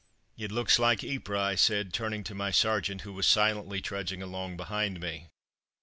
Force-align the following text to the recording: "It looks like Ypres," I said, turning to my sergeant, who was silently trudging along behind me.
"It 0.35 0.51
looks 0.51 0.79
like 0.79 1.03
Ypres," 1.03 1.37
I 1.39 1.53
said, 1.53 1.93
turning 1.93 2.23
to 2.23 2.33
my 2.33 2.49
sergeant, 2.49 3.01
who 3.01 3.13
was 3.13 3.27
silently 3.27 3.81
trudging 3.81 4.23
along 4.23 4.57
behind 4.57 4.99
me. 4.99 5.27